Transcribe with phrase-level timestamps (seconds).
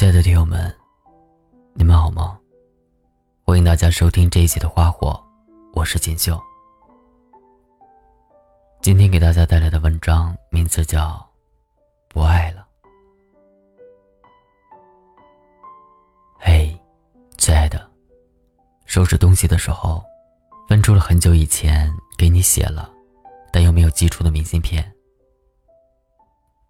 [0.00, 0.74] 亲爱的听友们，
[1.74, 2.40] 你们好吗？
[3.44, 5.08] 欢迎大家收听这一期的《花火》，
[5.74, 6.40] 我是锦绣。
[8.80, 11.08] 今天给大家带来的文章名字叫
[12.08, 12.66] 《不爱了》。
[16.38, 16.74] 嘿，
[17.36, 17.86] 亲爱的，
[18.86, 20.02] 收拾东西的时候，
[20.66, 22.90] 翻出了很久以前给你写了，
[23.52, 24.94] 但又没有寄出的明信片。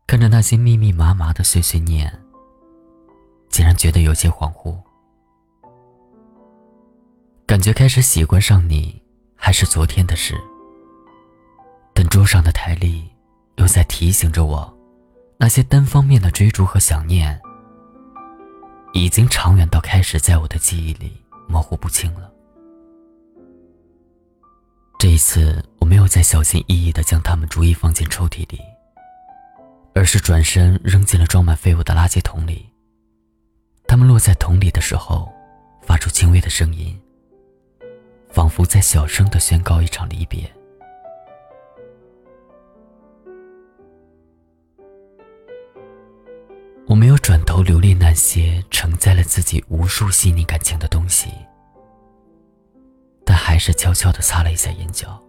[0.09, 2.13] 看着那些密密麻麻的碎碎念。
[3.51, 4.75] 竟然觉得有些恍惚，
[7.45, 9.03] 感觉开始喜欢上你
[9.37, 10.35] 还是昨天的事。
[11.93, 13.11] 但桌上的台历
[13.57, 14.73] 又在提醒着我，
[15.37, 17.39] 那些单方面的追逐和想念，
[18.93, 22.31] 已经长远到开始在我的记忆里模糊不清了。
[24.97, 28.61] 这一次，我没有再小心翼翼地将它们逐一放进抽屉里，
[29.93, 32.71] 而是转身扔进了装满废物的垃圾桶里。
[33.91, 35.29] 它们落在桶里的时候，
[35.83, 36.97] 发出轻微的声音，
[38.29, 40.49] 仿佛在小声的宣告一场离别。
[46.87, 51.29] 我没有转头留恋那些承载了自己无数细腻感情的东西，
[53.25, 55.21] 但还是悄悄的擦了一下眼角。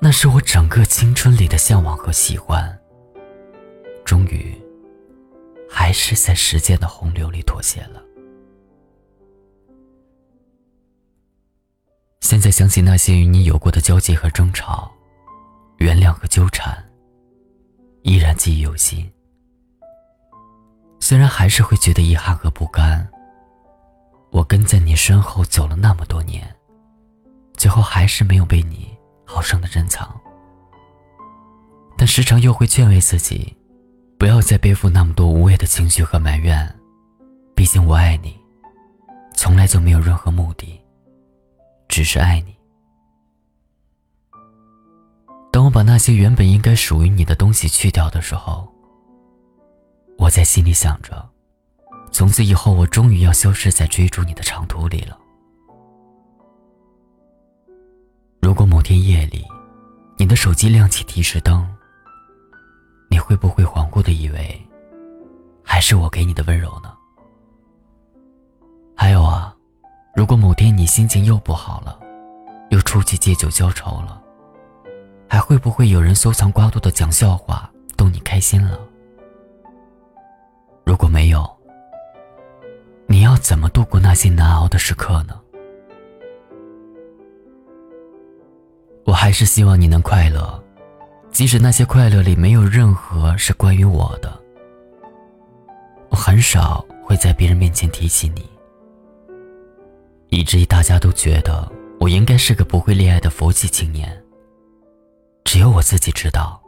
[0.00, 2.76] 那是我整个青春里的向往和喜欢，
[4.04, 4.60] 终于。
[5.70, 8.02] 还是在时间的洪流里妥协了。
[12.20, 14.92] 现在想起那些与你有过的交集和争吵，
[15.78, 16.76] 原谅和纠缠，
[18.02, 19.10] 依然记忆犹新。
[21.00, 23.08] 虽然还是会觉得遗憾和不甘。
[24.30, 26.54] 我跟在你身后走了那么多年，
[27.54, 30.20] 最后还是没有被你好生的珍藏。
[31.96, 33.56] 但时常又会劝慰自己。
[34.20, 36.78] 不要再背负那么多无谓的情绪和埋怨，
[37.54, 38.38] 毕竟我爱你，
[39.34, 40.78] 从来就没有任何目的，
[41.88, 42.54] 只是爱你。
[45.50, 48.70] 当我把那些原本应该属于你的东西去掉的时候，
[50.18, 51.26] 我在心里想着，
[52.12, 55.18] 从此以后我终于要消失在追逐你的长途里了。
[58.42, 59.46] 如果某天夜里，
[60.18, 61.66] 你的手机亮起提示灯。
[63.10, 64.66] 你会不会恍惚的以为，
[65.64, 66.96] 还是我给你的温柔呢？
[68.94, 69.54] 还有啊，
[70.14, 71.98] 如果某天你心情又不好了，
[72.70, 74.22] 又出去借酒浇愁了，
[75.28, 78.78] 还会不会有人搜藏刮肚的讲笑话逗你开心了？
[80.84, 81.44] 如果没有，
[83.06, 85.40] 你要怎么度过那些难熬的时刻呢？
[89.04, 90.62] 我还是希望你能快乐。
[91.32, 94.38] 即使那些快乐里没有任何是关于我的，
[96.10, 98.46] 我很少会在别人面前提起你，
[100.28, 104.22] 以至于大家都觉得我应该是个不会恋爱的佛系青年。
[105.44, 106.60] 只有我自己知道，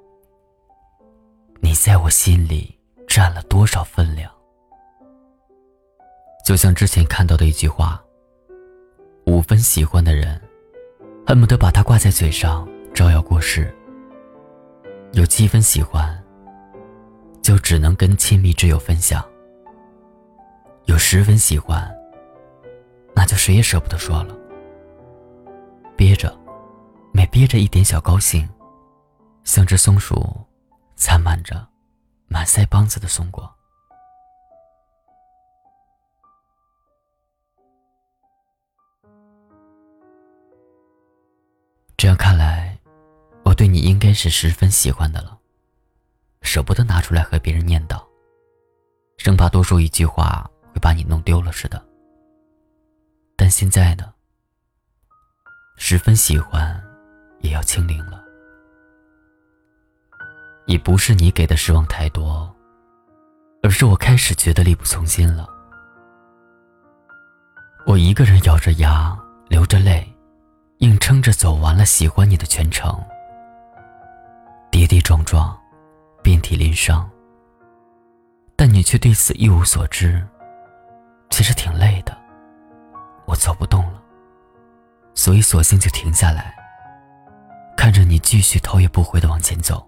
[1.61, 2.75] 你在我心里
[3.07, 4.31] 占了多少分量。
[6.45, 8.03] 就像之前看到的一句话：
[9.27, 10.41] 五分喜欢的人，
[11.27, 13.73] 恨不得把它挂在嘴上，招摇过市。
[15.13, 16.19] 有七分喜欢，
[17.43, 19.21] 就只能跟亲密挚友分享；
[20.87, 21.95] 有十分喜欢，
[23.15, 24.35] 那就谁也舍不得说了。
[25.97, 26.35] 憋着，
[27.13, 28.49] 每憋着一点小高兴，
[29.45, 30.35] 像只松鼠，
[30.97, 31.69] 灿满着
[32.27, 33.55] 满腮帮子的松果。
[44.15, 45.39] 是十分喜欢的了，
[46.43, 48.03] 舍不得拿出来和别人念叨，
[49.17, 51.83] 生怕多说一句话会把你弄丢了似的。
[53.37, 54.13] 但现在呢，
[55.77, 56.83] 十分喜欢，
[57.41, 58.23] 也要清零了。
[60.67, 62.55] 也不是你给的失望太多，
[63.63, 65.49] 而是我开始觉得力不从心了。
[67.85, 69.19] 我一个人咬着牙，
[69.49, 70.09] 流着泪，
[70.79, 73.05] 硬撑着走完了喜欢你的全程。
[74.73, 75.55] 跌跌撞撞，
[76.23, 77.09] 遍体鳞伤。
[78.57, 80.27] 但你却对此一无所知。
[81.29, 82.17] 其实挺累的，
[83.27, 84.03] 我走不动了，
[85.15, 86.55] 所以索性就停下来，
[87.77, 89.87] 看着你继续头也不回的往前走。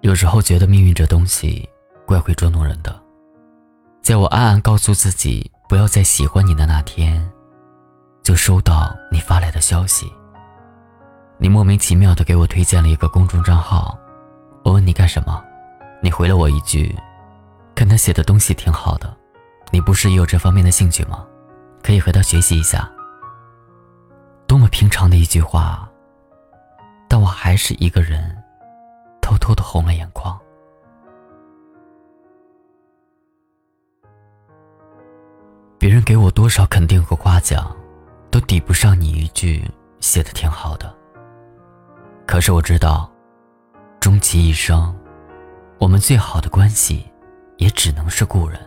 [0.00, 1.68] 有时候觉得命运这东西
[2.06, 2.98] 怪会捉弄人的，
[4.00, 7.30] 在我暗暗告诉自己不要再喜欢你的那天。
[8.24, 10.10] 就收到你发来的消息。
[11.36, 13.96] 你莫名其妙的给我推荐了一个公众账号，
[14.64, 15.44] 我问你干什么，
[16.00, 16.96] 你回了我一句，
[17.74, 19.14] 看他写的东西挺好的，
[19.70, 21.24] 你不是也有这方面的兴趣吗？
[21.82, 22.90] 可以和他学习一下。
[24.46, 25.86] 多么平常的一句话，
[27.08, 28.34] 但我还是一个人，
[29.20, 30.38] 偷偷的红了眼眶。
[35.76, 37.70] 别人给我多少肯定和夸奖，
[38.34, 39.62] 都抵不上你一句
[40.00, 40.92] 写的挺好的。
[42.26, 43.08] 可是我知道，
[44.00, 44.92] 终其一生，
[45.78, 47.08] 我们最好的关系，
[47.58, 48.60] 也只能是故人。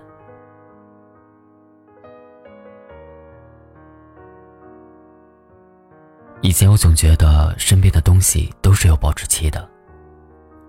[6.39, 9.69] 以前我总觉得身边的东西都是有保质期的，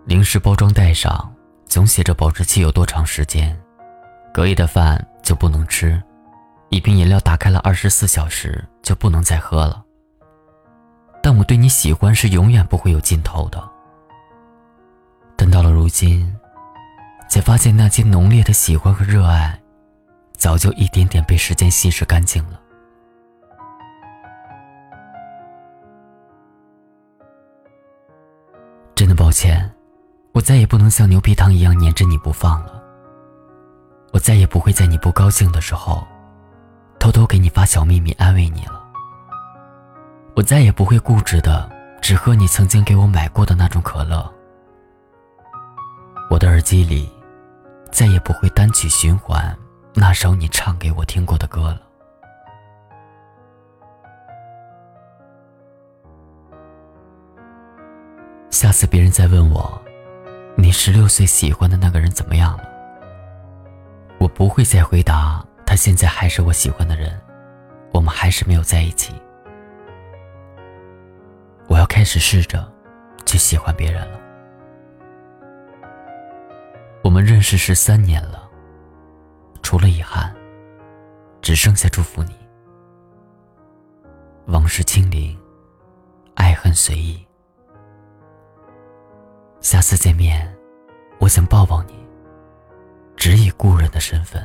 [0.07, 1.33] 零食包装袋上
[1.67, 3.57] 总写着保质期有多长时间，
[4.35, 6.03] 隔夜的饭就不能吃，
[6.71, 9.83] 一瓶饮料打开了二十四小时就不能再喝了。
[11.23, 13.63] 但我对你喜欢是永远不会有尽头的。
[15.37, 16.35] 等到了如今，
[17.29, 19.59] 才发现那些浓烈的喜欢和热爱，
[20.37, 22.61] 早就一点点被时间稀释干净了。
[28.95, 29.71] 真的抱歉，
[30.33, 32.83] 我再也不能像牛皮糖一样粘着你不放了。
[34.13, 36.07] 我再也不会在你不高兴的时候，
[37.09, 38.85] 偷偷给你发小秘密安慰你了。
[40.37, 41.67] 我再也不会固执的
[42.03, 44.31] 只喝你曾经给我买过的那种可乐。
[46.29, 47.11] 我的耳机里，
[47.91, 49.57] 再也不会单曲循环
[49.95, 51.81] 那首你唱给我听过的歌了。
[58.51, 59.81] 下次别人再问我，
[60.59, 62.65] 你十六岁喜欢的那个人怎么样了？
[64.19, 65.43] 我不会再回答
[65.79, 67.17] 现在还是我喜欢的人，
[67.93, 69.15] 我们还是没有在一起。
[71.69, 72.69] 我要开始试着
[73.25, 74.19] 去喜欢别人了。
[77.05, 78.51] 我们认识十三年了，
[79.63, 80.35] 除了遗憾，
[81.41, 82.37] 只剩下祝福你。
[84.47, 85.39] 往事清零，
[86.35, 87.25] 爱恨随意。
[89.61, 90.53] 下次见面，
[91.21, 91.95] 我想抱抱你，
[93.17, 94.45] 只以故人的身份。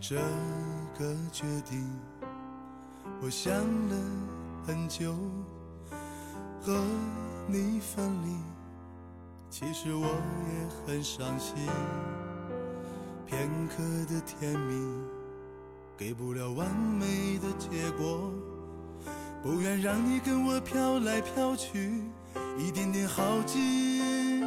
[0.00, 0.14] 这
[0.96, 1.84] 个决定，
[3.20, 3.96] 我想了
[4.64, 5.12] 很久，
[6.62, 6.80] 和
[7.48, 8.36] 你分离，
[9.50, 11.54] 其实我也很伤心。
[13.26, 15.02] 片刻的甜蜜，
[15.96, 18.32] 给不了完美的结果，
[19.42, 22.04] 不愿让你跟我飘来飘去，
[22.56, 24.42] 一点点耗尽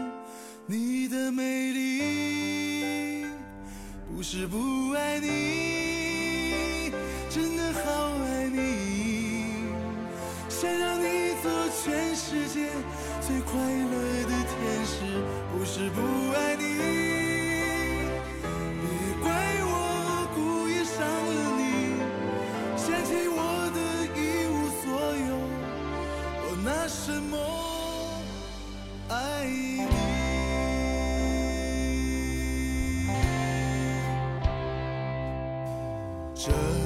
[0.65, 2.40] 你的美丽。
[4.21, 6.91] 不是不爱你，
[7.27, 9.65] 真的好爱你，
[10.47, 11.51] 想让你做
[11.83, 12.69] 全世界
[13.19, 13.97] 最快乐
[14.29, 14.93] 的天使。
[15.51, 15.99] 不是不
[16.37, 17.00] 爱你，
[36.43, 36.80] 这。